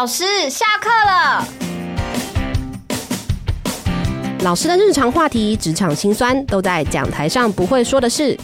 [0.00, 1.44] 老师，下课了。
[4.44, 8.38] 老师的日常话题、职场辛酸，都在讲台上不会说的事。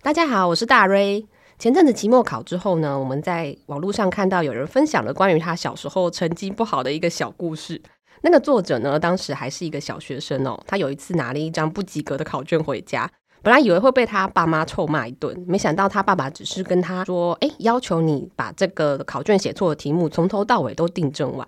[0.00, 1.22] 大家好，我是大瑞。
[1.58, 7.82] 前阵子期末考之后呢，我们在网络上看到有人分享了关于他小时候成绩不好的一个小故事。
[8.22, 10.58] 那个作者呢，当时还是一个小学生哦。
[10.66, 13.10] 他有一次拿了一张不及格的考卷回家，
[13.42, 21.46] 本来以为会被他爸妈臭骂一顿，没想到他爸爸只是跟他说：“哎，要求你把这个考卷写错的题目从头到尾都订正完。”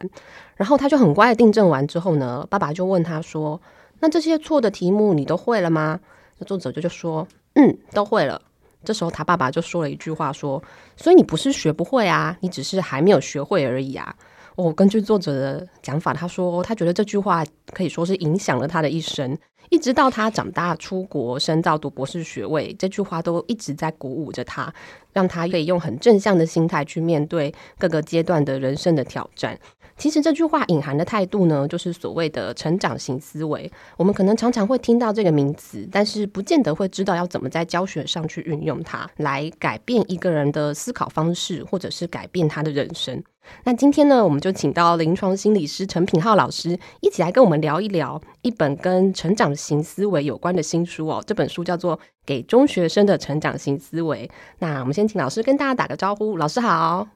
[0.56, 3.60] 然后他就很乖的订正完之后呢，爸爸就问他说
[4.00, 5.98] ：“那这些错的题目你都会了吗？”
[6.38, 8.40] 那作者就就说：“嗯，都会了。”
[8.84, 10.62] 这时候他爸爸就说了一句话说
[10.96, 14.14] ：“所以你不是学不会啊，你只是还没有学会而已啊。”
[14.56, 19.36] 我根据作者的讲法，他说他觉得这句话可以说是影响了他的一生，
[19.70, 24.72] 一直到他长大出国深造读博士学位，这句话都一直在鼓舞着他，
[25.12, 29.58] 让他可以用很正向的心态去面对各个阶段的人生的挑战。
[29.96, 33.70] 其实这句话隐含的态度呢，就是所谓的成长型思维。
[33.98, 43.22] 我们可能常常会听到这个名词，但是不见得会知道要怎么在教学上去运用它，来改变一个人的思考方式，或者是改变他的人生。
[43.64, 51.22] 那今天呢，我们就请到临床心理师陈品浩老师一起来跟我们聊一聊一本跟成长型思维有关的新书哦。
[51.26, 54.28] 这本书叫做《给中学生的成长型思维》。
[54.58, 57.08] 那我们先请老师跟大家打个招呼，老师好。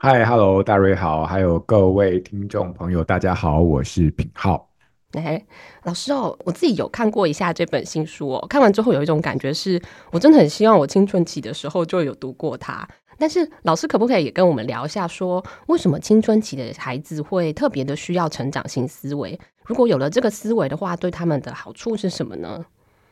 [0.00, 4.68] 嗨，Hello，大瑞好，还有各位听众朋友，大家好，我是品浩。
[5.12, 5.42] 哎，
[5.84, 9.80] 老师哦，我自己有看过一下这本新书哦，看完之后有一种感觉是，
[10.12, 12.86] 我真的很希望我青春期的时候就有读过它。
[13.18, 19.40] 但是老师可不可以也跟我们聊一下说，说为什么青春期的孩子会特别的需要成长型思维？
[19.64, 22.64] 如果有了这个思维的话，对他们的好处是什么呢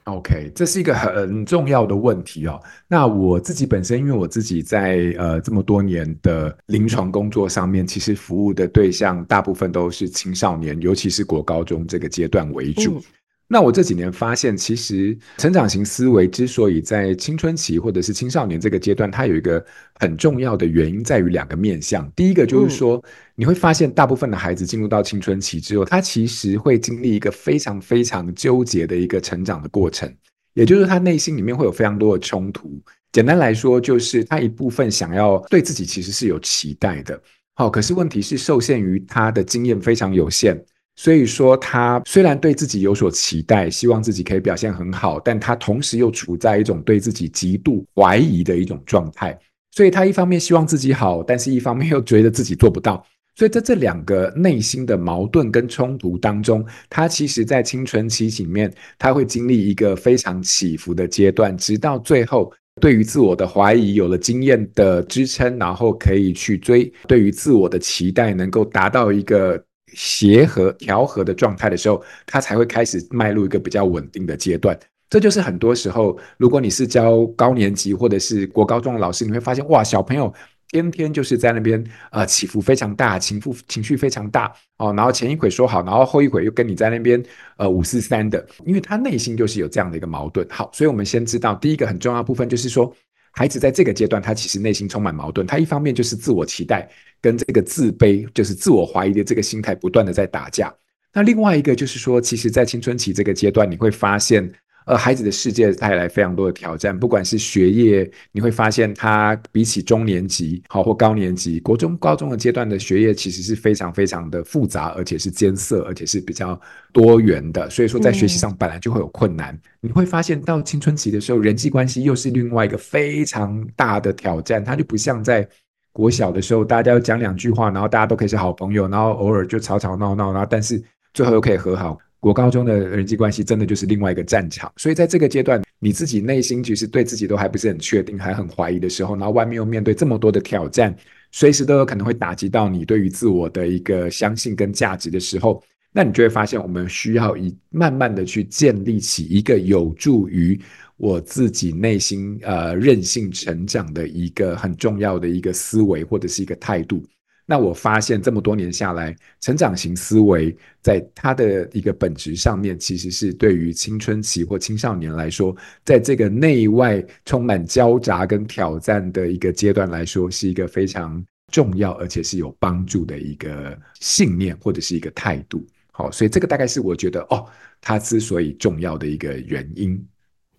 [0.07, 2.61] ？OK，这是一个很重要的问题哦。
[2.89, 13.03] 那我自己本身，因为我自己在呃这么多年的临床工作上面，其实服务的对象大部分都是青少年，尤其是国高中这个阶段为主。
[13.49, 19.65] 那我这几年发现，其实成长型思维之所以在青春期或者是青少年这个阶段，它有一个
[20.01, 22.11] 很重要的原因在于两个面向。
[22.17, 23.01] 第一个就是说，
[23.37, 30.13] 你会发现大部分的孩子进入到青春期之后，他其实会经历一个非常非常纠结的一个成长的过程，
[30.55, 32.81] 也就是他内心里面会有非常多的冲突。
[33.13, 37.19] 简单来说，就是他一部分想要对自己其实是有期待的，
[37.55, 40.61] 好，可是问题是受限于他的经验非常有限。
[40.99, 49.39] 所以说，他虽然对自己有所期待，希望自己可以表现很好，但他同时又处在一种对自己极度怀疑的一种状态。
[49.73, 53.05] 所以他一方面希望自己好，但是一方面又觉得自己做不到。
[53.35, 69.63] 所以在这两个内心的矛盾跟冲突当中，他其实在青春期里面，他会经历一个非常起伏的阶段，直到最后，对于自我的怀疑有了经验的支撑，然后可以去追，对于自我的期待能够达到一个。
[69.97, 74.79] 协和调和的状态的时候，他才会开始迈入一个比较稳定的阶段。
[75.09, 80.31] 这就是很多时候，如果你是教高年级或者是国高中的老师，你会发现哇，小朋友
[80.69, 87.23] 天天就是在那边呃起伏非常大，情绪情绪非常大哦，然后前一会说好，然后后一会又跟你在那边
[87.57, 90.47] 呃五四三的，因为他内心就是有这样的一个矛盾。
[90.51, 92.95] 好，所以我们先知道第一个很重要部分就是说。
[93.37, 95.47] 孩子在这个阶段，他其实内心充满矛盾。
[95.47, 96.89] 他一方面就是自我期待
[97.21, 100.75] 跟这个自卑，就是自我怀疑的这个心态不断的在打架。
[101.13, 104.53] 那另外一个就是说，其实，在青春期这个阶段，你会发现。
[104.87, 116.59] 呃，孩子的世界带来非常多的挑战，不管是学业，你会发现他比起中年级好或高年级，国中、高中的阶段的学业其实是非常非常的复杂，而且是艰涩，而且是比较
[116.93, 117.69] 多元的。
[117.69, 119.53] 所以说，在学习上本来就会有困难。
[119.53, 119.61] 嗯。
[119.81, 124.65] 你会发现到青春期的时候，人际关系又是另外一个非常大的挑战。
[124.65, 125.45] 它就不像在
[125.93, 130.81] 国小的时候，大家要讲两句话，然后大家都可以是好朋友，然后偶尔就吵吵闹闹，然后但是
[131.13, 131.99] 最后又可以和好。
[132.19, 140.97] 国高中的人际关系真的就是另外一个战场，所以在这个阶段，你自己内心其实对自己都还不是很确定，还很怀疑的时候，然后外面又面对这么多的挑战，
[141.31, 150.59] 随时都有可能会打击到你对于自我的一个相信跟价值的时候，那你就会发现，我们需要以慢慢的去建立起一个有助于
[150.97, 157.03] 我自己内心呃韧性成长的一个很重要的一个思维或者是一个态度。
[157.49, 175.65] 那我发现这么多年下来，成长型思维在它的一个本质上面，其实是对于青春期或青少年来说，在这个内外充满交杂跟挑战的一个阶段来说，是一个非常重要而且是有帮助的一个信念或者是一个态度。
[175.93, 177.47] 好，所以这个大概是我觉得哦，
[177.81, 180.07] 它之所以重要的一个原因。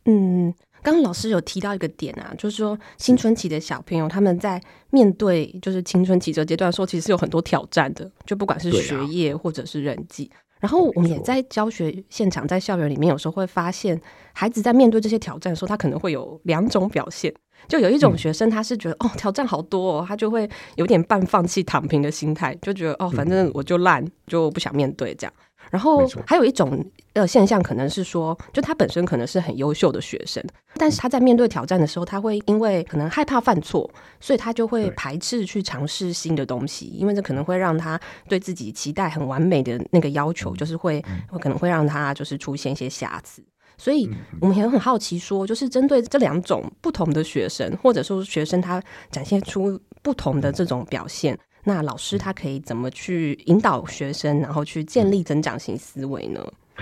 [0.06, 0.54] 嗯。
[0.88, 10.32] 刚刚老师有提到一个点啊，就是说青春期的小朋友他们在面对就是青春期这阶段的时候，其实是有很多挑战的，就不管是学业或者是人际。
[10.62, 14.00] 然后我们也在教学现场，在校园里面，有时候会发现
[14.32, 17.34] 孩子在面对这些挑战的时候，他可能会有两种表现。
[17.68, 25.34] 就有一种学生，他是觉得、嗯、哦挑战好多哦，他就会有点半放弃、躺平的心态，就觉得哦反正我就烂，就不想面对这样。
[25.72, 30.44] 然后还有一种呃现象，可能是说，就他本身可能是很优秀的学生，
[30.76, 43.44] 但是他在面对挑战的时候，他会因为可能害怕犯错，所以他就会排斥去尝试新的东西，因为这可能会让他对自己期待很完美的那个要求，就是会会可能会让他就是出现一些瑕疵。
[43.80, 44.10] 所以
[44.42, 48.82] 我们也很好奇，说就是针对这两种不同的学生，或者说学生他
[49.12, 51.38] 展现出不同的这种表现，
[51.68, 56.40] 那老师他可以怎么去引导学生，然后去建立增长型思维呢？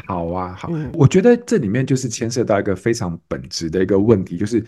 [0.07, 4.63] 好啊，好，嗯，我觉得这里面就是牵涉到一个非常本质的一个问题，就是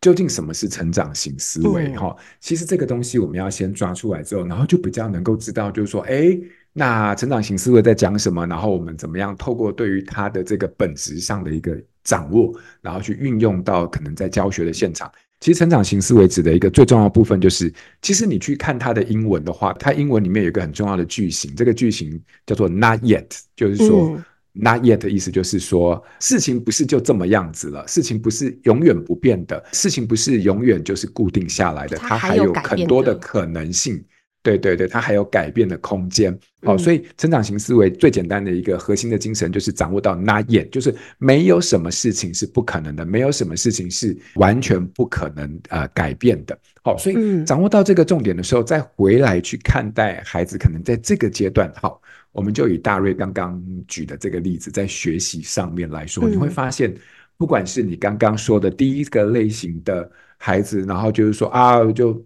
[0.00, 1.94] 究竟什么是成长型思维？
[1.94, 6.38] 哈，嗯，其实这个东西我们要先抓出来之后，然后就比较能够知道，就是说，哎。
[6.72, 8.46] 那成长型思维在讲什么？
[8.46, 15.10] 然后我们怎么样透过对于它的这个本质上的一个掌握，然后去运用到可能在教学的现场。
[15.40, 17.72] 其实成长型思维指的一个最重要的部分就是，
[18.02, 23.26] 其实你去看它的英文的话，它英文里面有一个很重要的句型，这个句型叫做 not yet，
[23.56, 24.22] 就是说
[24.52, 34.04] not yet 的意思就是说，事情不是就这么样子了，事情不是永远不变的，事情不是永远就是固定下来的，它还有很多的可能性。
[34.42, 36.36] 对对对，它还有改变的空间。
[36.62, 46.58] 好、哦，所以成长型思维最简单的一个核心的精神就是掌握到 not yet，就是没有什么事情是不可能的，没有什么事情是完全不可能呃改变的。
[46.82, 52.00] 好、哦，所以掌握到这个重点的时候，再回来去看待孩子，可能在这个阶段，好，
[52.32, 56.94] 我们就以大瑞刚刚举的这个例子，在学习上面来说，你会发现，
[57.36, 62.22] 不管是你刚刚说的第一个类型的孩子，然后就是说啊，就。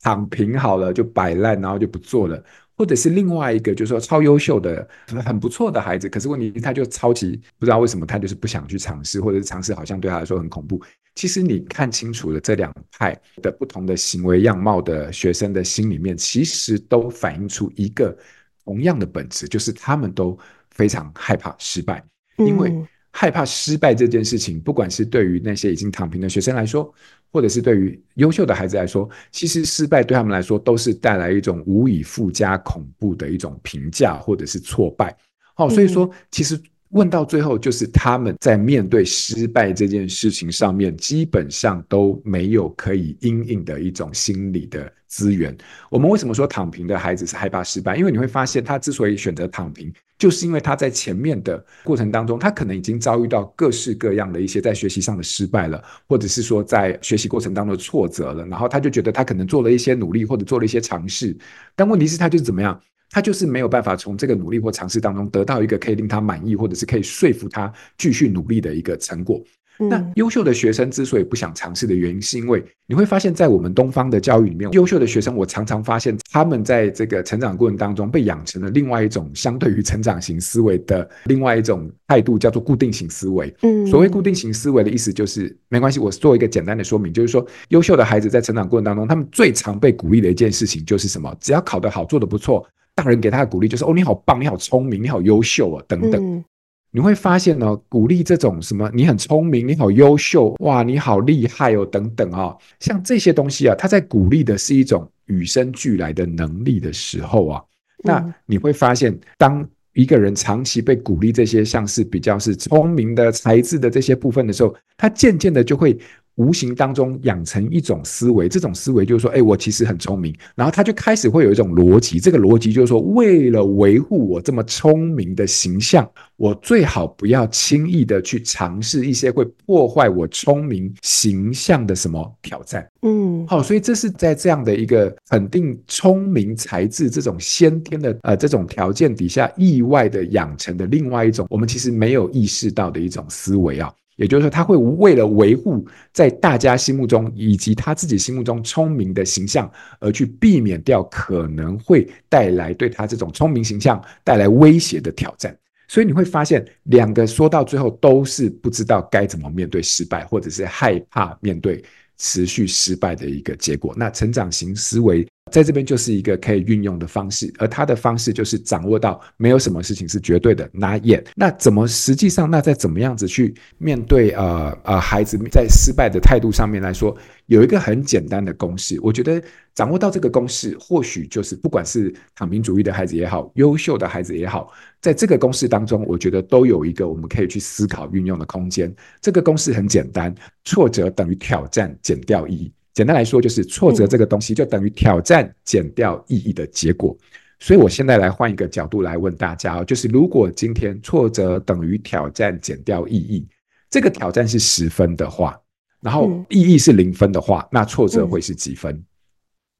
[0.00, 2.42] 躺平好了，就摆烂，然后就不做了，
[2.76, 4.88] 或者是另外一个，就是说超优秀的、
[5.24, 10.80] 很不错的孩子，可是问题他就超级不知道为什么，他就是不想去尝试，或者是尝试好像对他来说很恐怖。
[11.14, 18.16] 其实你看清楚了这两派的不同的行为样貌的学生的心里面，其实都反映出一个
[18.64, 20.38] 同样的本质，就是他们都
[20.70, 22.02] 非常害怕失败，
[22.38, 22.72] 因为。
[23.12, 26.92] 害怕失败这件事情，不管是对于那些已经躺平的学生来说，
[27.32, 35.16] 或者是对于优秀的孩子来说，其实失败对他们来说都是带来一种无以复加恐怖的一种评价或者是挫败。
[35.54, 45.56] 好，所以说其实问到最后，就是他们在面对失败这件事情上面，基本上都没有可以因应的一种心理的资源。
[45.88, 47.96] 我们为什么说躺平的孩子是害怕失败？
[47.96, 49.92] 因为你会发现，他之所以选择躺平。
[50.18, 61.34] 就是因为他在前面的过程当中，他可能已经遭遇到各式各样的一些在学习上的失败了，或者是说在学习过程当中的挫折了，然后他就觉得他可能做了一些努力或者做了一些尝试，
[61.74, 62.78] 但问题是，他就是怎么样，
[63.10, 69.42] 他就是没有办法从这个努力或尝试当中得到一个可以令他满意，或者是可以说服他继续努力的一个成果。
[69.82, 83.50] 那优秀的学生之所以不想尝试的原因，是因为你会发现在我们东方的教育里面，优秀的学生，我常常发现他们在这个成长过程当中被养成了另外一种相对于成长型思维的另外一种态度，叫做固定型思维。
[83.62, 91.34] 嗯，所谓固定型思维的意思就是，没关系，我做一个简单的说明，就是说，优秀的孩子在成长过程当中，他们最常被鼓励的一件事情就是什么？
[91.40, 92.68] 只要考得好，做得不错，
[93.00, 96.44] 大人给他的鼓励就是哦，你好棒，你好聪明，你好优秀啊，等等。
[96.90, 107.62] 你会发现呢，鼓励这种什么，你很聪明，你好优秀，哇，你好厉害哦，等等啊，像这些东西啊，他在鼓励的是一种与生俱来的能力的时候啊，
[108.02, 115.98] 那你会发现，当一个人长期被鼓励这些像是比较是聪明的、才智的这些部分的时候，他渐渐的就会。
[116.40, 132.88] 无形当中养成一种思维，这种思维就是说，哎，我其实很聪明，然后他就开始会有一种逻辑，这个逻辑就是说，为了维护我这么聪明的形象，我最好不要轻易的去尝试一些会破坏我聪明形象的什么挑战。
[133.02, 143.92] 嗯，好，所以这是在这样的一个肯定聪明才智这种先天的呃这种条件底下，意外的养成的另外一种我们其实没有意识到的一种思维啊。
[144.20, 155.56] 也就是说，他会为了维护在大家心目中以及他自己心目中聪明的形象，而去避免掉可能会带来对他这种聪明形象带来威胁的挑战。
[155.88, 161.82] 所以你会发现，两个说到最后都是不知道该怎么面对失败，或者是害怕面对
[162.18, 163.94] 持续失败的一个结果。
[163.96, 171.24] 那成长型思维在这边就是一个可以运用的方式，而他的方式就是掌握到没有什么事情是绝对的，not yet。
[171.34, 177.16] 那怎么实际上，那在怎么样子去面对呃呃孩子在失败的态度上面来说，
[177.46, 179.42] 有一个很简单的公式，我觉得
[179.74, 188.94] 掌握到这个公式，或许就是不管是躺平主义的孩子也好，优秀的孩子也好，在这个公式当中，我觉得都有一个我们可以去思考运用的空间。
[189.20, 192.72] 这个公式很简单，挫折等于挑战减掉意义。
[193.00, 197.16] 简单来说，就是挫折这个东西就等于挑战减掉意义的结果。
[197.58, 203.48] 所以我现在来换一个角度来问大家哦，就是如果今天挫折等于挑战减掉意义，
[203.88, 205.58] 这个挑战是十分的话，
[206.02, 209.02] 然后意义是零分的话，那挫折会是几分？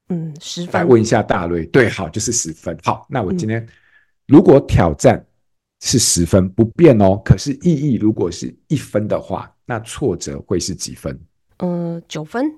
[0.08, 0.72] 嗯，十分。
[0.72, 2.74] 来问一下大瑞，对，好，就是十分。
[2.82, 3.68] 好，那我今天
[4.28, 5.22] 如果挑战
[5.82, 11.20] 是十分不变哦，可是意义如果是一分的话，那挫折会是几分？
[11.58, 12.50] 呃，九分。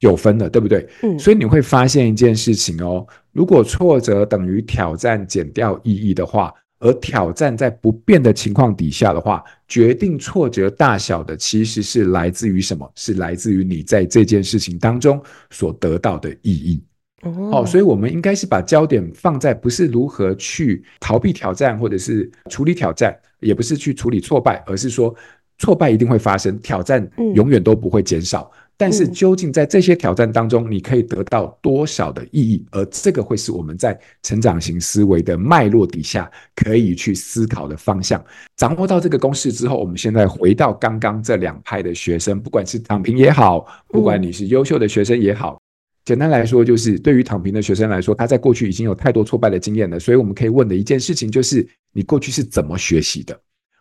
[0.00, 0.86] 有分的，对不对？
[1.02, 12.88] 嗯，所以你会发现一件事情哦，如果挫折等于挑战减掉意义的话，而挑战在不变的情况底下的话，决定挫折大小的其实是来自于什么？
[12.94, 16.80] 是来自于你在这件事情当中所得到的意义。
[17.22, 25.12] 哦，哦，所以我们应该是把焦点放在不是如何去逃避挑战，或者是处理挑战，也不是去处理挫败，而是说
[25.58, 28.48] 挫败一定会发生，挑战永远都不会减少。
[28.52, 32.64] 嗯但是究竟在这些挑战当中，你可以得到多少的意义？
[32.70, 38.24] 而这个会是我们在成长型思维的脉络底下可以去思考的方向。
[38.56, 45.60] 掌握到这个公式之后，我们现在回到刚刚这两派的学生，不管是躺平也好，不管你是优秀的学生也好，
[46.04, 53.36] 简单来说，就是对于躺平的学生来说，他在过去已经有太多挫败的经验了，所以我们可以问的一件事情就是：你过去是怎么学习的？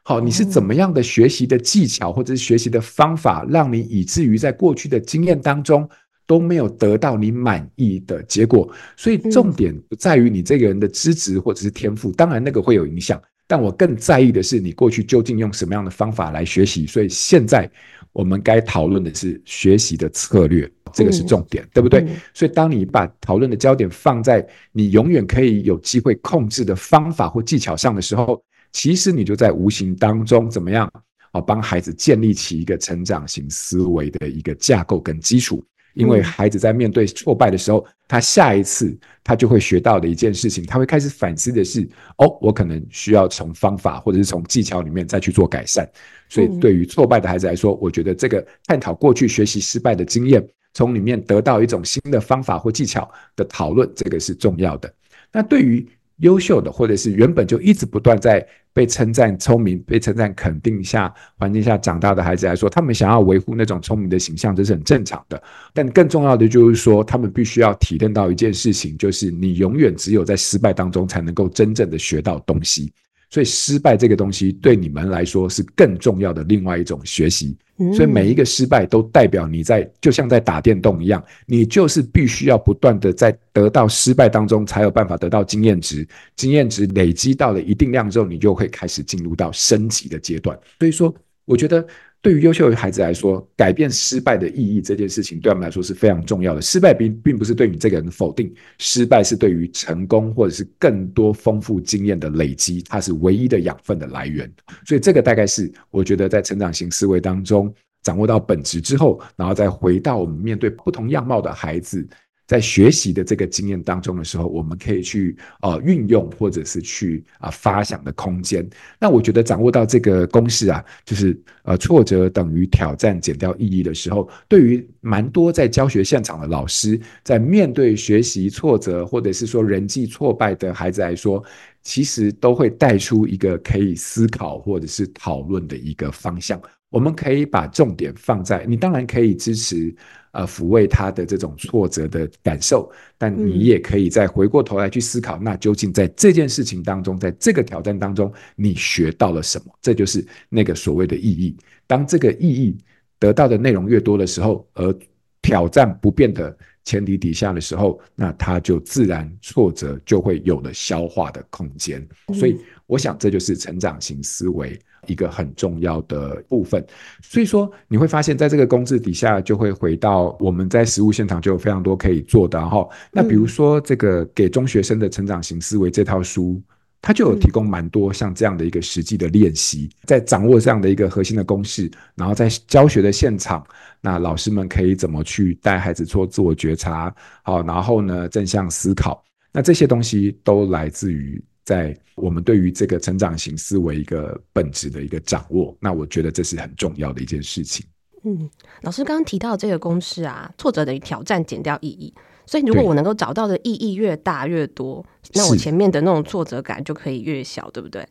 [0.08, 5.86] 好，你是怎么样的学习的技巧，或者是学习的方法，让你以至于在过去的经验当中
[6.26, 8.72] 都没有得到你满意的结果？
[8.96, 16.88] 所以重点不在于你这个人的资质或者是天赋，当然那个会有影响，但我更在意的是你过去究竟用什么样的方法来学习。
[16.88, 17.70] 所以现在
[18.14, 22.08] 我们该讨论的是学习的策略，这个是重点，对不对？
[22.34, 28.42] 所以当你把讨论的焦点放在你永远可以有机会控制的方法或技巧上的时候。
[28.72, 30.92] 其实你就在无形当中怎么样
[31.32, 35.64] 啊，帮孩子建立起一个成长型思维的一个架构跟基础。
[35.94, 41.82] 因为孩子在面对挫败的时候，他下一次他就会学到的一件事情，他会开始反思的是：
[42.18, 45.90] 哦，我可能需要从方法或者是从技巧里面再去做改善。
[46.30, 54.94] 所以，对于挫败的孩子来说，我觉得这个探讨过去学习失败的经验，从里面得到一种新的方法或技巧的讨论，这个是重要的。
[55.32, 55.84] 那对于
[56.18, 65.42] 优秀的，或者是原本就一直不断在被称赞聪明、被称赞肯定下环境下长大的孩子来说，他们想要维护那种聪明的形象，这是很正常的。
[65.74, 72.92] 但更重要的就是说，他们必须要体验到一件事情，就是你永远只有在失败当中才能够真正的学到东西。
[73.30, 77.58] 所以失败这个东西对你们来说是更重要的另外一种学习。
[77.94, 86.08] 所以每一个失败都代表你在，就像在打电动一样，你就是必须要不断的在得到失败当中才有办法得到经验值。
[86.36, 90.58] 经验值累积到了一定量之后，你就会开始进入到升级的阶段。
[90.80, 91.14] 所以说，
[91.48, 91.84] 我觉得。
[92.20, 96.62] 对于优秀的孩子来说，改变失败的意义这件事情，对他们来说是非常重要的。
[96.62, 104.52] 失败并并不是对你这个人的否定，失败是对于成功或者是更多丰富经验的累积，它是唯一的养分的来源。
[104.84, 112.06] 所以，这个大概是我觉得在成长型思维当中掌握到本质之后，然后再回到我们面对不同样貌的孩子。
[112.48, 118.68] 在学习的这个经验当中的时候，我们可以去呃运用或者是去啊、呃、发想的空间。
[119.00, 131.44] 那我觉得掌握到这个公式啊，就是呃挫折等于挑战减掉意义的时候，对于蛮多在教学现场的老师，在面对学习挫折或者是说人际挫败的孩子来说，
[131.84, 136.62] 其实都会带出一个可以思考或者是讨论的一个方向。
[136.90, 139.94] 我们可以把重点放在，你当然可以支持。
[140.38, 149.74] 呃，抚慰他的这种挫折的感受，但你也可以再回过头来去思考，那究竟在这件事情当中，在这个挑战当中，你学到了什么？
[149.82, 151.58] 这就是那个所谓的意义。
[151.88, 152.78] 当这个意义
[153.18, 154.96] 得到的内容越多的时候，而
[155.42, 162.08] 挑战不变的前提底下的时候，那他就自然挫折就会有了消化的空间。
[162.36, 164.80] 所以，我想这就是成长型思维。
[165.08, 166.86] 一个很重要的部分，
[167.22, 172.88] 所以说你会发现在这个公式底下，就会回到我们在实务现场就有非常多可以做的哈。
[173.12, 176.62] 那比如说这个给中学生的成长型思维这套书，
[177.02, 183.66] 它就有提供蛮多像这样的一个实际的练习，在掌握这样的一个核心的公式，然后在教学的现场，
[184.02, 189.24] 那老师们可以怎么去带孩子做自我觉察，好，然后呢，正向思考，
[189.54, 197.86] 那这些东西都来自于在我们对于这个成长型思维一个本质的一个掌握，那我觉得这是很重要的一件事情。
[198.24, 198.50] 嗯，
[198.84, 202.14] 老师刚刚提到这个公式啊，挫折等于挑战减掉意义。
[202.46, 208.08] 所以，如果我能够找到的意义越大越多，那我前面的那种挫折感就可以越小，对不对？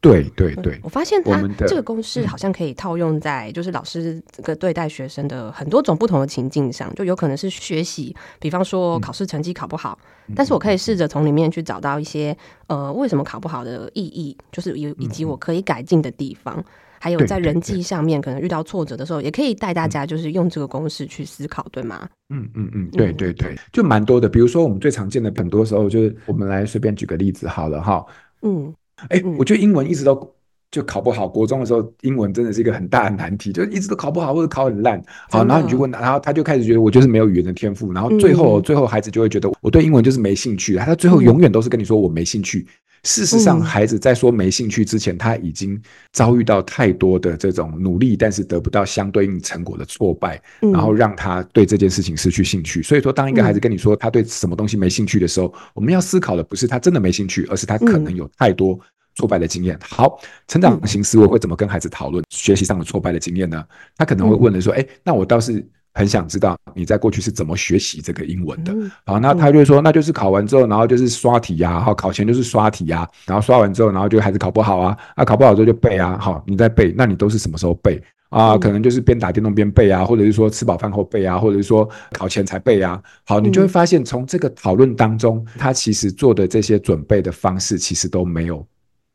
[0.00, 9.98] 对对对、嗯，我发现它这个公式好像可以套用在就是老师这个对待学生的很多种不同的情境上，就有可能是学习，比方说考试成绩考不好，
[10.28, 12.36] 嗯、但是我可以试着从里面去找到一些
[12.68, 16.64] 呃为什么考不好的意义，就是有以及我可以改进的地方。
[16.98, 22.08] 还有在人际上面，可能遇到挫折的时候，也可以带大家就是用这个公式去思考，对吗？
[22.30, 24.26] 嗯嗯嗯，对对对，就蛮多的。
[24.28, 28.04] 比如说我们最常见的，很多时候就是我们来随便举个例子好了哈。
[28.42, 28.74] 嗯，
[29.08, 30.34] 哎、欸，我觉得英文一直都
[30.70, 31.28] 就考不好。
[31.28, 35.02] 国中的时候，英文真的是一个很大的难题，就一直都考不好或者考很烂。
[35.30, 40.76] 好，然后你就问他，然后他就开始觉得我就是没有语言的天赋，然后最后最后孩子就会觉得我对英文就是没兴趣。
[40.76, 42.66] 他最后永远都是跟你说我没兴趣。
[43.06, 45.80] 事实上，孩子在说没兴趣之前，他已经
[46.12, 52.82] 遭遇到太多的这种努力，但是得不到相对应成果的挫败，然后让他对这件事情失去兴趣。
[52.82, 58.76] 所以说，当一个孩子跟你说他对什么东西没兴趣的时候，我们要思考的不是他真的没兴趣，而是他可能有太多
[59.14, 59.78] 挫败的经验。
[59.80, 63.64] 好，成长型思维会怎么跟孩子讨论学习上的挫败的经验呢？
[63.96, 65.64] 他可能会问的说：“诶，那我倒是。”
[65.96, 68.72] 很想知道你在过去是怎么学习这个英文的。
[69.06, 77.98] 好，那他就会说，那就是考完之后，然后就是刷题呀，好，考前就是刷题呀，然后刷完之后，然后就还是考不好啊，啊，考不好之后就背啊，好，你在背，那你都是什么时候背
[78.28, 78.58] 啊？
[78.58, 83.02] 可能就是边打电动边背啊，或者是说吃饱饭后背啊，或者是说考前才背啊。
[83.24, 88.62] 好，你就会发现从这个讨论当中，他其实做的这些准备的方式其实都没有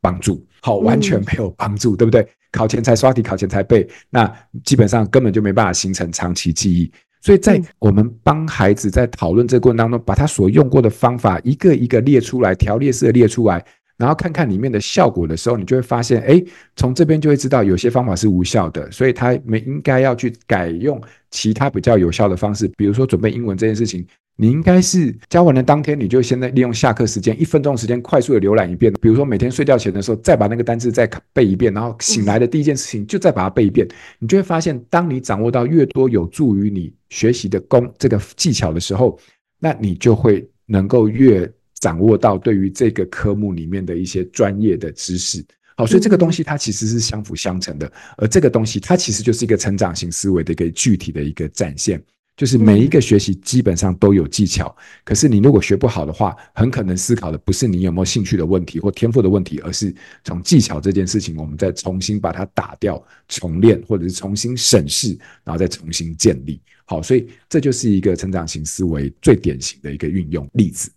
[0.00, 2.26] 帮助，好，完全没有帮助，对不对？
[2.52, 6.90] 考前才刷题，考前才背，那基本上根本就没办法形成长期记忆。
[7.20, 13.64] 所以在我们帮孩子在讨论这个过程当中，把他所用过的方法一个一个列出来，条列式的列出来，
[13.96, 16.42] 然后看看里面的效果的时候，你就会发现，哎，
[16.76, 21.00] 从这边就会知道有些方法是无效的，所以他们应该要去改用
[21.30, 24.06] 其他比较有效的方式，比如说准备英文这件事情。
[24.36, 28.92] 你应该是教完的当天，你就现在利用下课时间一分钟时间快速的浏览一遍。
[29.00, 33.86] 比如说每天睡觉前的时候，再把那个单词再背一遍，然后醒来的第一件事情就再把它背一遍。
[34.18, 39.18] 你就会发现，当你掌握到越多有助于你学习的功这个技巧的时候，
[39.58, 45.44] 那你就会能够越掌握到对于这个科目里面的一些专业的知识。
[45.76, 52.02] 好，所以这个东西它其实是相辅相成的，而这个东西它其实就是一个成长型思维的一个具体的一个展现。
[52.36, 66.60] 就是每一个学习基本上都有技巧，可是你如果学不好的话，很可能思考的不是你有没有兴趣的问题或天赋的问题，而是从技巧这件事情，我们再重新把它打掉、重练，或者是重新审视，然后再重新建立。
[66.84, 70.90] 好，所以这就是一个成长型思维最典型的一个运用例子。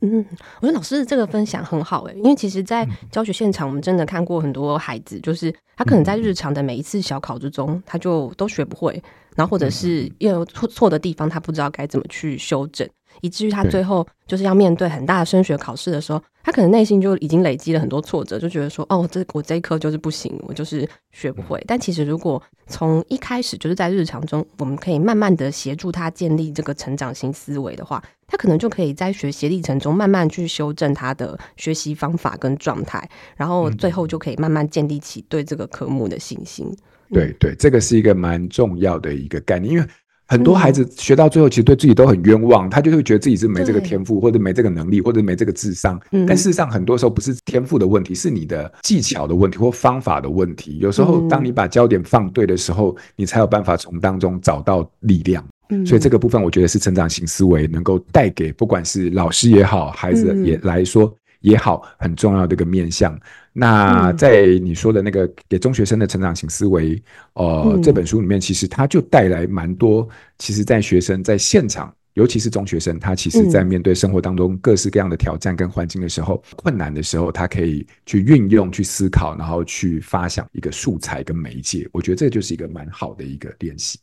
[0.00, 0.24] 嗯，
[0.60, 9.02] 我觉得老师的这个分享很好诶，因为其实，在教学现场，我们真的看过很多孩子，就是他可能在日常的每一次小考之中，他就都学不会。
[9.36, 12.88] 然后或者是又有错错的地方，他不知道该怎么去修正，
[13.20, 21.62] 以至于他最后就是要面对很大的升学考试的时候，他可能内心就已经累积了很多挫折，就觉得说，哦，这我这一科就是不行，我就是学不会。
[21.66, 36.74] 但其实如果从一开始就是在日常中，我们可以慢慢的协助他建立这个成长型思维的话，他可能就可以在学习历程中慢慢去修正他的学习方法跟状态，然后最后就可以慢慢建立起对这个科目的信心。
[37.12, 39.84] 对对，这个是一个蛮重要的一个概念，因为
[40.30, 46.00] 很多孩子学到最后，其实对自己都很冤枉，他就会觉得自己是没这个天赋，或者没这个能力，或者没这个智商。
[46.24, 50.78] 但事实上，很多时候不是天赋的问题，是你的技巧的问题或方法的问题。
[50.78, 55.44] 有时候，当你把焦点放对的时候，你才有办法从当中找到力量。
[55.86, 61.12] 所以这个部分，我觉得是成长型思维能够带给不管是老师也好，孩子也来说。
[61.40, 63.18] 也好，很重要的一个面向。
[63.52, 70.08] 那在你说的那个给中学生的成长型思维，呃，这本书里面，其实它就带来蛮多。
[70.38, 81.88] 其实，在学生在现场，尤其是中学生，他其实在面对生活当中各式各样的挑战跟环境的时候，困难的时候，他可以去运用、去思考，然后去发想一个素材跟媒介。
[81.92, 83.98] 我觉得这就是一个蛮好的一个练习。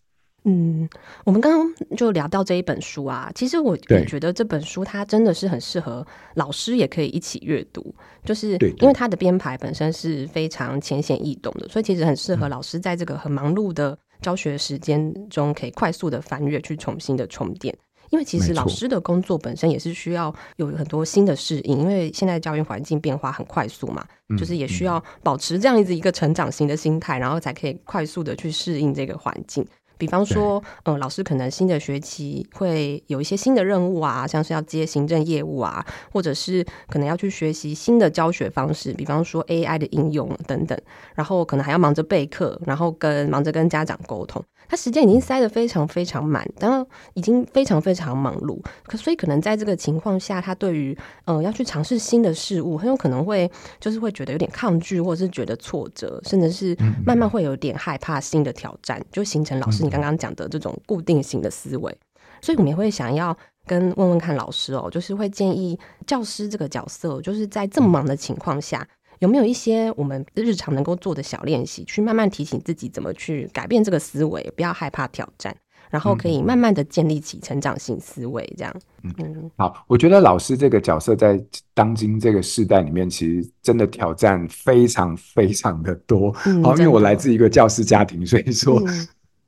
[0.50, 0.88] 嗯，
[1.26, 17.78] 我们刚刚就聊到这一本书啊，其实我也觉得这本书它真的是很适合老师也可以一起阅读，就是因为它的编排本身是非常浅显易懂的，所以其实很适合老师在这个很忙碌的教学时间中，可以快速的翻阅去重新的充电。
[18.10, 29.68] 因为其实老师的工作本身也是需要有很多新的适应，因为现在教育环境变化很快速嘛，嗯、就是也需要保持这样子一个成长型的心态，然后才可以快速的去适应这个环境。
[29.98, 40.80] 比方说，嗯、呃，老师可能新的学期会有一些新的任务啊，像是要接行政业务啊，或者是可能要去学习新的教学方式，比方说 AI 的应用等等，
[41.16, 44.44] 然后可能还要忙着备课，然后跟忙着跟家长沟通。
[44.68, 53.50] 他时间已经塞得非常非常满，然后已经非常非常忙碌，可所以可能在这个情况下，他对于呃要去尝试新的事物，很有可能会
[53.80, 56.76] 就是会觉得有点抗拒，或者是觉得挫折，甚至是
[57.06, 61.98] 慢慢会有点害怕新的挑战，就形成老师你刚刚讲的这种固定型的思维。
[62.42, 68.88] 所以我们也会想要跟问问看老师哦，就是会建议教师这个角色，就是在这么忙的情况下。
[69.20, 75.56] 有没有一些我们日常能够做的小练习，去慢慢提醒自己怎么去改变这个思维，不要害怕挑战，
[75.90, 78.74] 然后可以慢慢的建立起成长性思维，这样。
[79.04, 86.36] 嗯，嗯好，我觉得老师这个角色在当今这个时代里面，其实真的挑战非常非常的多。
[86.46, 88.82] 嗯，好，因为我来自一个教师家庭，所以说。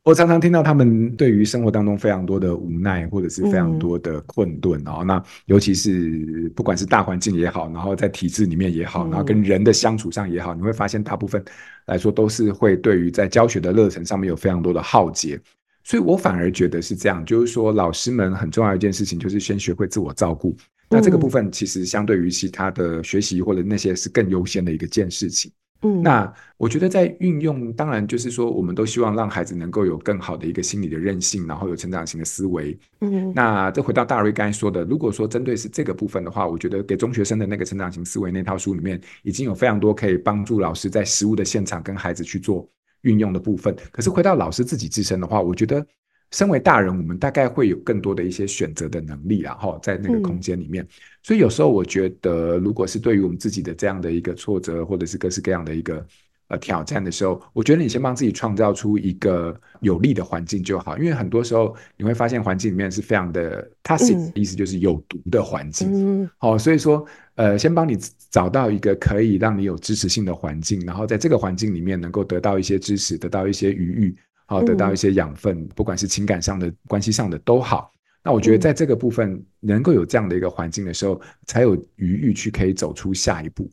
[0.10, 5.04] 嗯我常常听到他们对于生活当中非常多的无奈，或者是非常多的困顿哦。
[5.06, 11.44] 那尤其是不管是大环境也好，然后在体制里面也好，然后跟人的相处上也好，你会发现大部分
[11.86, 15.40] 来说都是会对于在教学的热忱上面有非常多的耗竭。
[15.84, 20.58] 所以我反而觉得是这样，就是说老师们很重要一件事情就是先学会自我照顾。
[20.90, 25.52] 那这个部分其实相对于其他的学习或者那些是更优先的一个件事情。
[25.82, 32.78] 嗯，那我觉得在运用，当然就是说，我们都希望让孩子能够有更好的一个心理的韧性，然后有成长型的思维。
[33.00, 42.68] 嗯，那这回到大瑞刚才说的，如果说针对是这个部分的话，我觉得给中学生的那个成长型思维那套书里面，已经有非常多可以帮助老师在实物的现场跟孩子去做
[43.04, 43.76] 运用的部分。
[43.92, 45.86] 可是回到老师自己自身的话，我觉得。
[46.32, 50.88] 身为大人，我们大概会有更多的一些选择的能力，然后在那个空间里面。
[51.24, 56.06] 所以有时候我觉得，如果是对于我们自己的这样的一个挫折，或者是各式各样的一个
[56.50, 60.98] 呃挑战的时候，我觉得你先帮自己创造出一个有利的环境就好。
[60.98, 66.30] 因为很多时候你会发现环境里面是非常的 toxic，意思就是有毒的环境。
[66.38, 67.04] 好，所以说
[67.36, 67.98] 呃，先帮你
[68.30, 74.16] 找到一个可以让你有支持性的环境，然后在这个环境里面能够得到一些支持，得到一些余裕。
[74.50, 77.94] 好，得到一些养分，不管是情感上的、关系上的都好。
[78.24, 83.70] 那我觉得在这个部分能够有这样的一个环境的时候，才有余裕去可以走出下一步。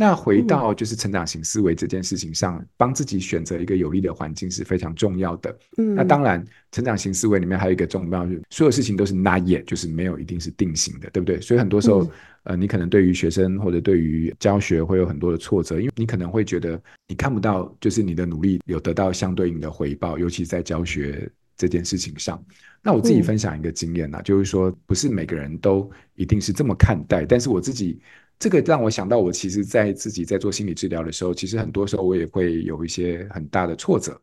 [0.00, 5.58] 那回到就是成长型思维这件事情上，帮自己选择一个有利的环境是非常重要的。
[5.76, 11.40] 嗯，那当然，成长型思维里面还有一个重要，就是所有事情都是 not yet，就是没有一定是定型的，对不对？
[11.40, 12.08] 所以很多时候。
[12.44, 22.42] 呃，你可能对于学生或者对于教学会有很多的挫折，因为你可能会觉得你看不到，就是你的努力有得到相对应的回报，尤其在教学这件事情上。
[22.82, 28.00] 那我自己分享一个经验呢，就是说不是每个人都一定是这么看待，但是我自己
[28.38, 34.20] 这个让我想到，我其实在自己在做心理治疗的时候，其实很多时候我也会有一些很大的挫折。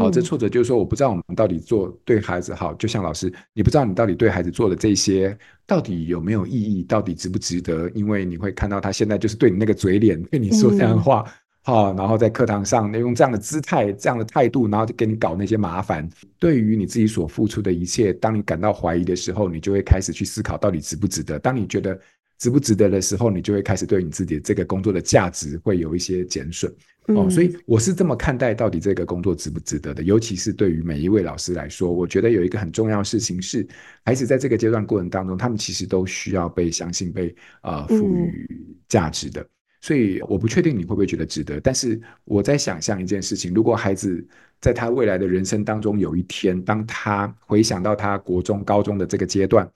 [0.00, 7.90] 好，这挫折就是说，我不知道我们到底做对孩子好，就像老师，你不知道你到底对孩子做的这些到底有没有意义，到底值不值得？
[7.90, 11.24] 因为你会看到他现在就是对你那个嘴脸，对你说这样的话，
[11.62, 16.08] 好，然后在课堂上用这样的姿态、这样的态度，然后就给你搞那些麻烦。
[16.38, 21.38] 对于你自己所付出的一切，当你感到怀疑的时候，你就会开始去思考到底值不值得。
[21.38, 22.00] 当你觉得
[22.42, 26.74] 值不值得的时候，你就会开始对你自己这个工作的价值会有一些减损。
[27.06, 33.64] 哦，所以我是这么看待到底这个工作值不值得的，尤其是对于每一位老师来说，我觉得有一个很重要的事情是，
[34.04, 39.46] 孩子在这个阶段过程当中，他们其实都需要被相信、被呃赋予价值的。
[39.80, 44.24] 所以我不确定你会不会觉得值得，但是我在想象一件事情：如果孩子
[44.60, 49.68] 在他未来的人生当中有一天，当他回想到他国中、高中的这个阶段，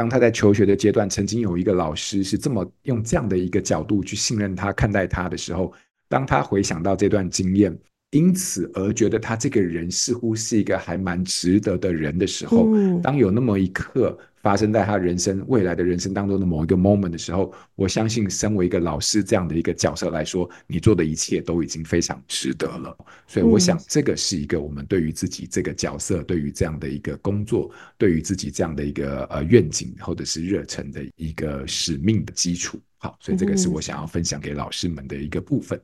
[0.00, 5.70] 当他在求学的阶段，曾经有一个老师是这么用这样的一个角度去信任他、看待他的时候。
[6.08, 7.78] 当他回想到这段经验，
[8.12, 12.66] 因此而觉得他这个人似乎是一个还蛮值得的人的时候，
[13.02, 22.96] 当有那么一刻发生在他人生未来的人生当中的某一个 moment 的时候，我相信，身为一个老师这样的一个角色来说，你做的一切都已经非常值得了。
[23.26, 32.80] 所以，我想这个是一个我们对于自己这个角色、对于这样的一个工作、对于自己这样的一个呃愿景或者是热忱的一个使命的基础。
[32.96, 35.80] 好，所以这个是我想要分享给老师们的一个部分。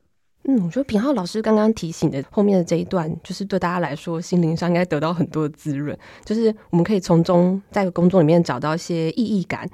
[0.49, 9.69] 嗯，我觉得品浩老师刚刚提醒的后面的这一段，就是对大家来说心灵上应该得到很多的滋润，就是我们可以从中在工作里面找到一些意义感，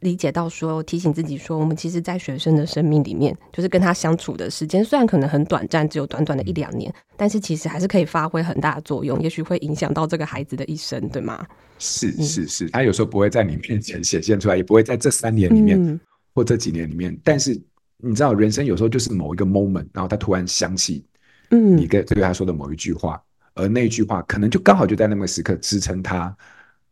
[0.00, 11.46] 理解到说，提醒自己说，我们其实，在学生的生命里面，就是跟他相处的时间，虽然可能很短暂，只有短短的一两年，但是其实还是可以发挥很大的作用，也许会影响到这个孩子的一生，对吗？
[11.78, 15.98] 是是是，他有时候不会在你面前显现出来，也不会在这三年里面、嗯、
[16.34, 17.58] 或这几年里面，但是
[18.00, 21.04] 你知道，人生有时候就是某一个 moment，然后他突然想起，
[21.50, 23.20] 嗯，你跟对他说的某一句话，
[23.54, 26.34] 嗯、而那一句话可能就刚好就在那个时刻支撑他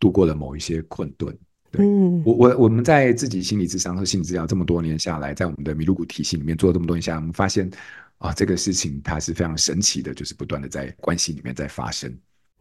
[0.01, 1.37] 度过了某一些困顿。
[1.71, 7.71] 对，嗯，我我我们在自己心理智商和心理治疗这么多年下来，在我们的米露谷体系里面做了这么多年下来，我们发现
[8.19, 12.13] 啊，这个事情它是非常神奇的，就是不断的在关系里面在发生。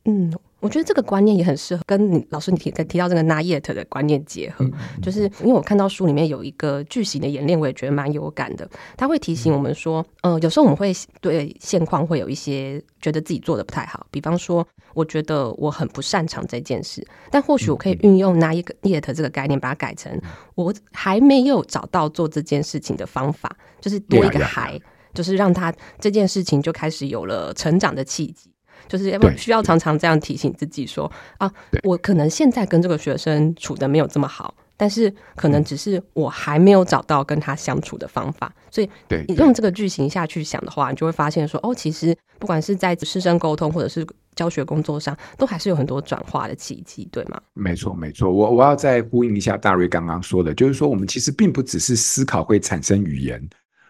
[0.06, 8.70] 嗯，我觉得这个观念也很适合跟你老师你提在提到这个 Not yet 的观念结合，嗯、就是因为我看到书里面有一个句型的演练，我也觉得蛮有感的。
[8.96, 20.22] 他会提醒我们说，呃，有时候我们会对现况会有一些觉得自己做的不太好，比方说，我觉得我很不擅长这件事，但或许我可以运用 Not yet 这个概念，把它改成
[20.54, 24.80] 我还没有找到做这件事情的方法，就是多一个还，
[25.16, 28.52] 就是让他这件事情就开始有了成长的契机。
[28.88, 31.52] 就是要需要常常这样提醒自己说啊，
[31.84, 38.54] 我可能现在跟这个学生处的没有这么好，但是可能只是我还没有找到跟他相处的方法。
[38.70, 38.90] 所以，
[39.28, 47.40] 你用这个句型下去想的话，你就会发现说，哦，其实不管是在师生沟通或者是教学工作上，都还是有很多转化的契机，对吗？
[47.54, 48.30] 没错，没错。
[48.30, 53.42] 我我要再呼应一下大瑞刚刚说的，就是说我们其实并不只是思考会产生语言。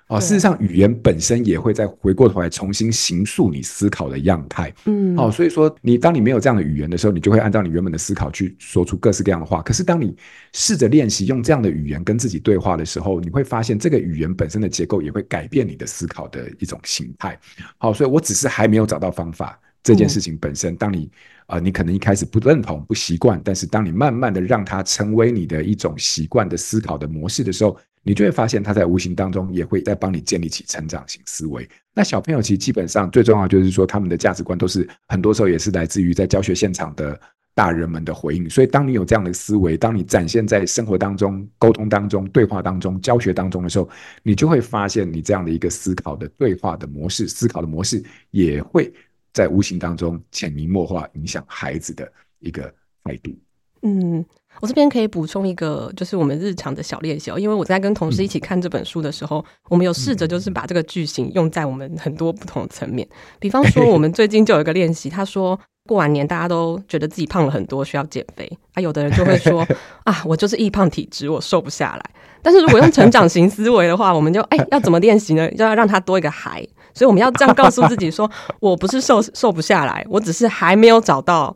[0.08, 4.72] 哦，事实上，语言本身也会再回过头来重新形塑你思考的样态。
[4.86, 9.64] 嗯，哦，所以说，你当你没有这样的语言的时候，你就会按照你原本的思考去说出各式各样的话。
[9.64, 10.16] 可是，当你
[10.54, 17.40] 试着练习用这样的语言跟自己对话的时候，你会发现这个语言本身的结构也会改变你的思考的一种形态。
[17.80, 19.60] 好，所以我只是还没有找到方法。
[19.82, 21.10] 这件事情本身，当你
[21.48, 27.76] 啊、呃，你可能一开始不认同、不习惯，但是当你慢慢的让它成为你的一种习惯的思考的模式的时候。
[28.08, 31.68] 你就会发现，他在无形当中也会在帮你建立起成长型思维。
[31.92, 37.20] 那小朋友其实基本上最重要就是说，他们的价值观都是很多时候也是来自于在教学现场的
[37.56, 38.48] 大人们的回应。
[38.48, 43.90] 所以，当你有这样的思维，当你展现在生活当中、沟通当中、对话当中、教学当中的时候，
[44.22, 48.94] 你就会发现，你这样的一个思考的对话的模式、思考的模式，也会
[49.34, 52.72] 在无形当中潜移默化影响孩子的一个
[53.04, 53.36] 态度。
[53.82, 54.24] 嗯。
[54.62, 63.08] 我这边可以补充一个，就是我们日常的小练习哦，因为我在跟同事一起看这本书的时候，嗯、我们有试着就是把这个句型用在我们很多不同的层面。
[63.40, 68.82] 比方说， 我们最近就有一个练习，他说过完年大家都觉得自己胖了很多，需要减肥啊。
[68.82, 69.66] 有的人就会说
[70.06, 72.12] 啊，我就是易胖体质，我瘦不下来。
[72.42, 75.50] 但是如果用成长型思维的话，我们就哎、欸、要怎么练习呢？
[75.52, 81.56] 就要让他多一个还，所以我们要这样告诉自己说，我不是瘦瘦不下来，我只是还没有找到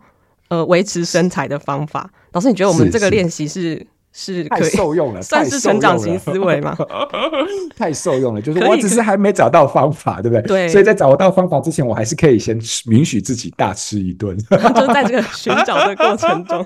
[0.50, 2.10] 呃维持身材的方法。
[2.34, 6.76] 老师，你觉得我们这个练习是是，是可以太受用了， 算是成长型思维吗？
[7.78, 10.42] 太受用了，就是我只是还没找到方法，对不对？
[10.42, 14.38] 对，所以在找到方法之前，我还是可以先允许自己大吃一顿，
[14.76, 16.66] 就在这个寻找的过程中，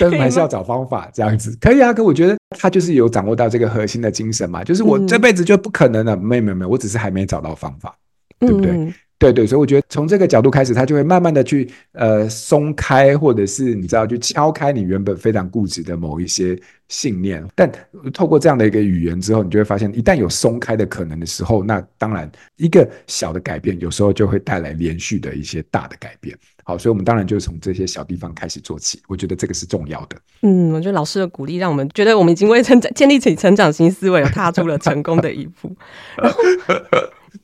[0.00, 1.56] 但是还是要找方法，这样子。
[1.60, 1.92] 可以啊。
[1.92, 7.94] 可我觉得他就是有掌握到这个核心的精神嘛，就是我这辈子就不可能了，没有没有没有，我只是还没找到方法，
[8.40, 8.70] 对不对？
[8.72, 17.46] 嗯对对，所以我觉得从这个角度开始，他就会慢慢的去呃松开，或者是你知道，去敲开你原本非常固执的某一些信念。
[17.54, 17.70] 但
[18.12, 26.36] 透过这样的一个语言之后，你就会发现，一旦有松开的可能的时候，那当然一个小的改变，有时候就会带来连续的一些大的改变。
[26.64, 29.00] 好，所以我们当然就从这些小地方开始做起。
[29.06, 30.16] 我觉得这个是重要的。
[30.42, 35.76] 嗯，我觉得老师的鼓励，让我们觉得我们已经为成长建立起成长型思维，踏出了成功的一步。
[36.16, 36.38] 然后。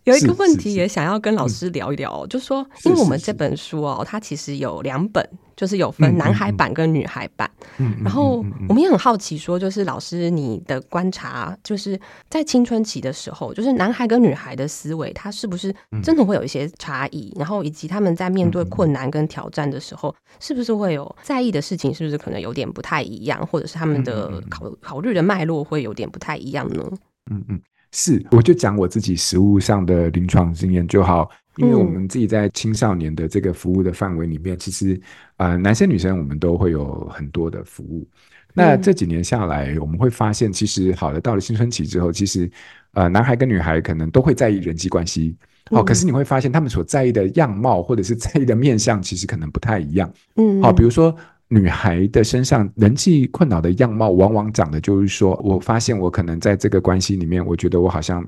[0.09, 7.51] 有一个问题也想要跟老师聊一聊，就是说，因为我们这本书哦，它其实有两本，就是有分男孩版跟女孩版。
[7.77, 17.33] 嗯然后我们也很好奇，说，就是老师你的观察，就是在青春期的时候，就是男孩跟女孩的思维，他是不是真的会有一些差异？
[17.37, 21.95] 然后以及他们在面对困难跟挑战的时候，是不是会有在意的事情？
[21.95, 26.85] 是不是可能有点不太一样，或者是他们的考考虑的脉络会有点不太一样呢？
[27.31, 27.61] 嗯嗯。
[27.93, 35.01] 是，我就讲我自己实务上的临床经验就好，因为我们自己在青少年的这个服务的范围里面，嗯、其实
[35.39, 38.07] 呃，男生女生我们都会有很多的服务。
[38.53, 42.51] 那这几年下来，我们会发现，其实好的，到了青春期之后，其实
[42.93, 45.37] 呃，男孩跟女孩可能都会在意人际关系，
[45.71, 50.13] 好、哦，可是你会发现他们所在意的样貌或者是在意的面相，其实可能不太一样。
[50.37, 51.15] 嗯，好，比如说。
[51.49, 58.23] 女孩的身上人际困扰的样貌，往往长的就是说，我发现我可能在这个关系里面，我觉得我好像，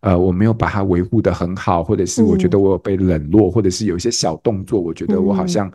[0.00, 5.72] 呃，我没有把它维护得很好，或者是我觉得我有被冷落，或者是有一些小动作，我觉得我好像，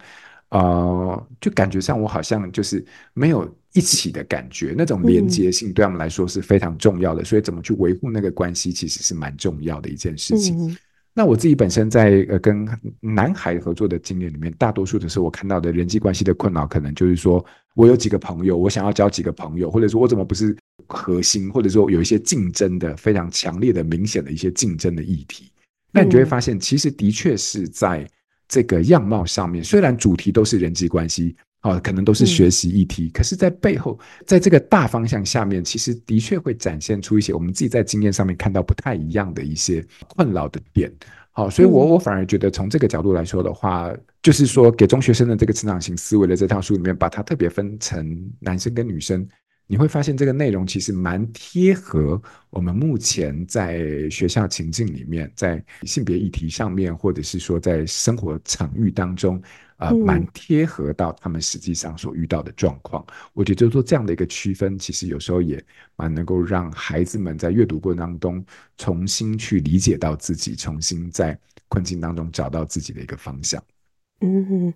[0.50, 10.78] 呃，就感觉上我好像就是没有一起的感觉，那种连接性对他们来说是非常重要的，嗯、所以怎么去维护那个关系，其实是蛮重要的一件事情。
[11.14, 12.66] 嗯那我自己本身在呃跟
[13.02, 17.46] 男孩合作的经验里面，大多数的时候我看到的人际关系的困扰，可能就是说
[17.76, 20.56] 我有几个朋友，我想要交几个朋友，或者说我怎么不是
[20.88, 25.52] 核心，或者说有一些竞争的非常强烈的、明显的一些竞争的议题。
[25.92, 28.08] 那你就会发现，其实的确是在
[28.48, 31.36] 这个样貌上面，虽然主题都是人际关系。
[31.62, 40.92] 啊，可能都是学习议题，可是，在背后，在这个大方向下面，其实的确会展现出一些我们自己在经验上面看到不太一样的一些困扰的点。
[41.32, 43.90] 好，所以我我反而觉得从这个角度来说的话，
[44.22, 49.26] 就是说给中学生的这个成长型思维的这套书里面，把它特别分成男生跟女生。
[49.68, 59.42] 你会发现这个内容其实蛮贴合我们目前在学校情境里面，在性别议题上面，或者是说在生活场域当中，
[59.82, 63.04] 呃，蛮贴合到他们实际上所遇到的状况。
[63.34, 65.64] 我觉得就是说这样的一个区分，其实有时候也
[65.96, 68.46] 蛮能够让孩子们在阅读过程当中
[68.78, 71.36] 重新去理解到自己，重新在
[71.68, 73.62] 困境当中找到自己的一个方向。
[74.20, 74.74] 嗯哼。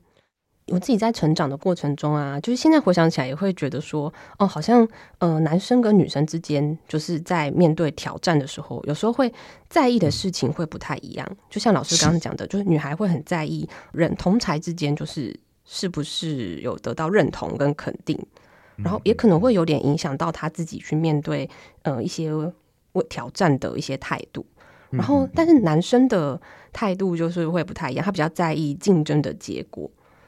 [0.68, 4.88] 我自己在成长的过程中啊，就是现在回想起来也会觉得说，哦，好像
[5.20, 9.32] 呃，男生跟女生之间，就是在面对挑战的时候，有时候会
[9.70, 11.38] 在意的事情会不太一样。
[11.52, 18.20] 就像老师刚刚讲的，就是女孩会很在意人同才之间，就是是不是有得到认同跟肯定，
[18.78, 21.48] 然后也可能会有点影响到她自己去面对
[21.84, 22.32] 呃一些
[23.08, 24.44] 挑战的一些态度。
[24.90, 26.42] 然后，但是男生的
[26.74, 29.88] 态度就是会不太一样，他比较在意竞争的结果。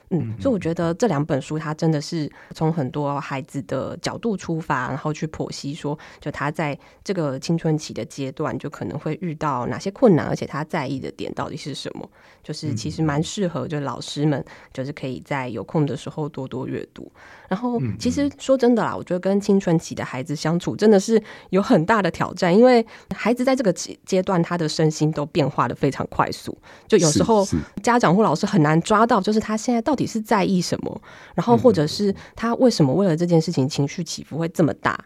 [0.10, 12.10] 嗯，所以我觉得这两本书，它真的是从很多孩子的角度出发，然后去剖析说，就他在这个青春期的阶段，就可能会遇到哪些困难，而且他在意的点到底是什么，
[12.42, 17.12] 就是其实蛮适合，就老师们就是可以在有空的时候多多阅读。
[17.48, 26.58] 然后，其实说真的啦，我觉得跟青春期的孩子相处真的是有很大的挑战，因为孩子在这个阶阶段，他的身心都变化的非常快速，
[26.88, 27.48] 就有时候
[27.82, 31.02] 家长或老师很难抓到，就是他现在到底是在意什么，
[31.36, 35.00] 然后或者是他为什么为了这件事情情绪起伏会这么大。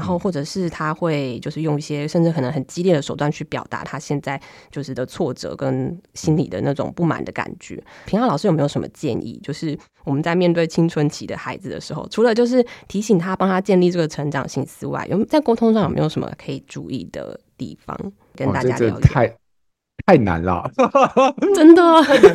[0.00, 7.78] 然后，或者是他会就是用一些甚至可能很激烈的手段去表达他现在就是的挫折跟心里的那种不满的感觉。
[8.06, 9.38] 平浩老师有没有什么建议？
[9.42, 17.94] 就是我们在面对青春期的孩子的时候，除了就是提醒他、帮他建立这个成长性思外，有在沟通上有没有什么可以注意的地方？
[18.34, 18.96] 跟大家聊聊。
[18.96, 19.36] 哦、太
[20.06, 20.66] 太难了，
[21.54, 21.82] 真的。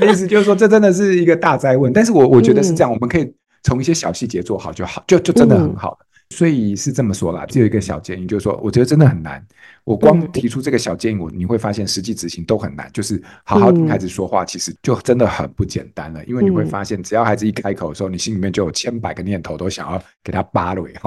[0.08, 1.92] 意思就是说，这真的是一个大灾问。
[1.92, 5.98] 但是我我觉得是这样，嗯、我们可以从一些小细节做好就好，就就真的很好。
[6.00, 9.46] 嗯所以是这么说啦，只有一个小建议，就是说，我觉得真的很难。
[9.84, 12.90] 我光提出这个小建议，我你会发现实际执行都很难。
[12.92, 16.26] 就是好好听孩子说话，其实就真的很不简单了。
[16.26, 20.82] 因为你会发现，只要孩子一开口的时候，你心里面就有千百个念头都想要给他扒了，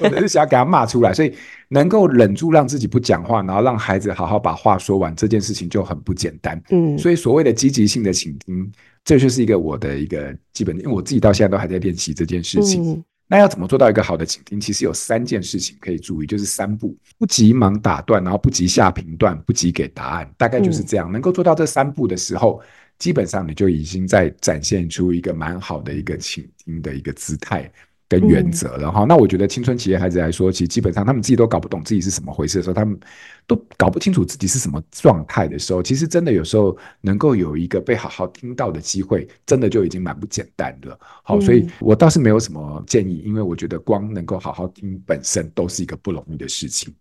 [0.00, 1.14] 或者是想要给他骂出来。
[1.14, 1.32] 所以
[1.68, 6.62] 能够忍住让自己不讲话，然后让孩子好好把话说完，这件事情就很不简单。
[6.68, 8.70] 嗯，所以所谓的积极性的倾听，
[9.02, 13.02] 这就是一个我的一个基本，因为我自己到现在都还在练习这件事情。
[13.30, 14.58] 那要怎么做到一个好的倾听？
[14.58, 20.32] 其实有三件事情可以注意，就是三步：不急忙打断，然后不急下评断，不急给答案。
[20.38, 21.12] 大概就是这样。
[21.12, 22.60] 能够做到这三步的时候，
[22.98, 27.70] 基本上你就已经在展现出一个蛮好的一个倾听的一个姿态。
[28.08, 32.98] 跟原则了哈，那我觉得青春期的孩子来说，其实基本上他们自己都搞不懂自己是什么回事的时候，他们
[33.46, 40.98] 都搞不清楚自己是什么状态的时候，其实真的有时候能够有一个被好好听到的机会，真的就已经蛮不简单的。
[41.22, 46.94] 好，所以我倒是没有什么建议，因为我觉得光能够好好听本身都是一个不容易的事情。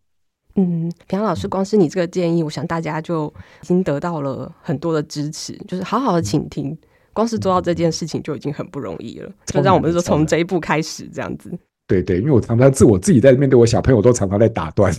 [0.56, 6.78] 嗯，平安老师，光是你这个建议，我想大家就已经得到了很多的支持，就是好好的倾听。
[7.18, 11.52] 光是做到这件事情就已经很不容易了，就让我们说从这一步开始这样子。
[11.88, 14.94] 对对，因为我常常自我自己在面对我小朋友，都常常在打断，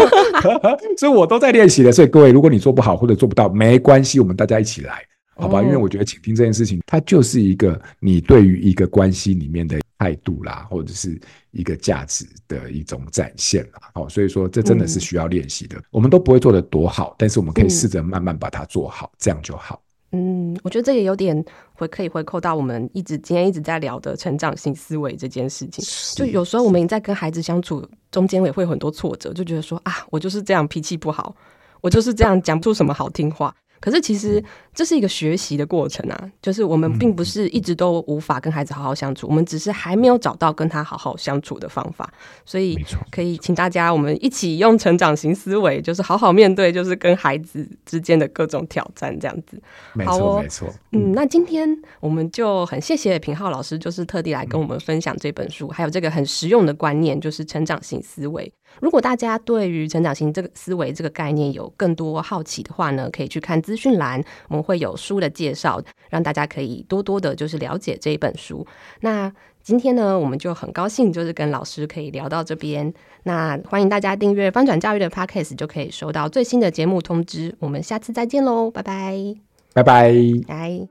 [0.96, 1.92] 所以我都在练习的。
[1.92, 5.02] 所以各位，如果你做不好或者做不到，没关系，我们大家一起来，
[5.36, 5.62] 好吧？
[5.62, 13.90] 因为我觉得倾听这件事情，它就是一个你对于一个关系里面的态度啦，或者是一个价值的一种展现啦。
[13.92, 15.76] 好，所以说这真的是需要练习的。
[15.90, 19.83] 我们都不会做得多好，但是我们可以试着慢慢把它做好，这样就好。
[20.14, 25.84] 嗯，我觉得这也有点回可以回扣到我们一直今天一直在聊的成长性思维这件事情。
[26.14, 31.34] 就有时候我们在跟孩子相处中间也会有很多挫折，就觉得说啊，我就是这样脾气不好，
[31.80, 33.52] 我就是这样讲不出什么好听话。
[33.84, 34.42] 可是其实
[34.72, 42.10] 这是一个学习的过程啊，就是我们并不是一直都无法跟孩子好好相处，我们只是还没有找到跟他好好相处的方法。
[42.46, 42.74] 所以
[43.10, 49.60] 可以请大家我们一起用成长型思维，就是好好面对，就是跟孩子之间的各种挑战，这样子。
[49.92, 50.74] 没错，好哦，没错。
[50.92, 51.68] 嗯，那今天
[52.00, 58.50] 我们就很谢谢平浩老师，就是特地来跟我们分享这本书，还有这个很实用的观念，就是成长型思维。
[58.80, 68.66] 如果大家对于成长型这个思维这个概念有更多好奇的话呢，可以去看资讯栏，我们会有书的介绍，让大家可以多多的，就是了解这一本书。
[69.00, 72.92] 那今天呢，我们就很高兴，就是跟老师可以聊到这边。
[73.22, 77.54] 那欢迎大家订阅翻转教育的 Podcast，就可以收到最新的节目通知。
[77.60, 79.34] 我们下次再见喽，拜拜，
[79.72, 80.14] 拜拜，
[80.46, 80.88] 拜。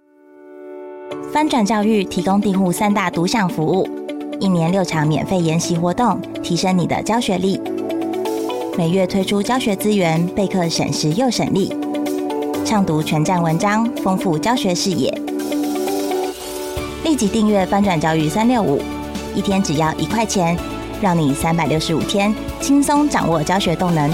[1.32, 3.88] 翻转教育提供订户三大独享服务，
[4.40, 7.60] 一年六场免费研习活动，提升你的教学力。
[8.78, 11.76] 每月推出教学资源，备课省时又省力，
[12.66, 15.10] 畅读全站文章，丰富教学视野。
[17.04, 18.82] 立即订阅翻转教育三六五，
[19.36, 20.58] 一天只要一块钱，
[21.02, 24.10] 让你三百六十五天轻松掌握教学动能。